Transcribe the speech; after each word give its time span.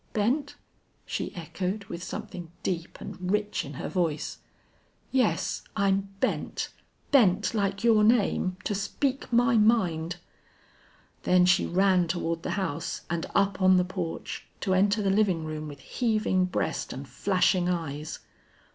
"Bent?" 0.13 0.55
she 1.05 1.31
echoed, 1.35 1.83
with 1.83 2.01
something 2.01 2.51
deep 2.63 2.99
and 2.99 3.29
rich 3.31 3.63
in 3.63 3.73
her 3.75 3.87
voice. 3.87 4.39
"Yes, 5.11 5.61
I'm 5.75 6.09
bent 6.19 6.69
bent 7.11 7.53
like 7.53 7.83
your 7.83 8.03
name 8.03 8.57
to 8.63 8.73
speak 8.73 9.31
my 9.31 9.57
mind!" 9.57 10.15
Then 11.21 11.45
she 11.45 11.67
ran 11.67 12.07
toward 12.07 12.41
the 12.41 12.57
house 12.57 13.01
and 13.11 13.27
up 13.35 13.61
on 13.61 13.77
the 13.77 13.85
porch, 13.85 14.47
to 14.61 14.73
enter 14.73 15.03
the 15.03 15.11
living 15.11 15.45
room 15.45 15.67
with 15.67 15.81
heaving 15.81 16.45
breast 16.45 16.91
and 16.91 17.07
flashing 17.07 17.69
eyes. 17.69 18.17